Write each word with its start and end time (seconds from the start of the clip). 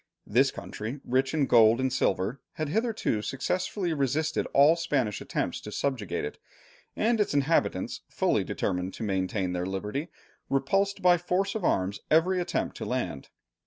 This 0.25 0.49
country, 0.49 0.99
rich 1.05 1.31
in 1.31 1.45
gold 1.45 1.79
and 1.79 1.93
silver, 1.93 2.41
had 2.53 2.69
hitherto 2.69 3.21
successfully 3.21 3.93
resisted 3.93 4.47
all 4.47 4.75
Spanish 4.75 5.21
attempts 5.21 5.61
to 5.61 5.71
subjugate 5.71 6.25
it, 6.25 6.39
and 6.95 7.21
its 7.21 7.35
inhabitants, 7.35 8.01
fully 8.09 8.43
determined 8.43 8.95
to 8.95 9.03
maintain 9.03 9.53
their 9.53 9.67
liberty, 9.67 10.09
repulsed 10.49 11.03
by 11.03 11.19
force 11.19 11.53
of 11.53 11.63
arms 11.63 11.99
every 12.09 12.41
attempt 12.41 12.75
to 12.77 12.85
land. 12.85 13.29